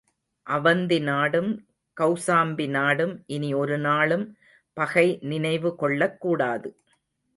[0.49, 1.65] அவந்தி நாடும்
[1.97, 4.37] செளசாம்பி நாடும் இனி ஒரு நாளும்
[4.73, 6.83] பகை நினைவுகொள்ளக் கூடாது.